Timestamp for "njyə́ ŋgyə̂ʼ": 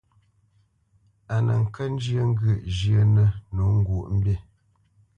1.93-2.61